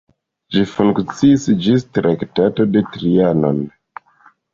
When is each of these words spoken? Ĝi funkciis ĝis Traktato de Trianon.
Ĝi 0.53 0.61
funkciis 0.69 1.45
ĝis 1.65 1.85
Traktato 1.97 2.65
de 2.77 2.83
Trianon. 2.95 3.61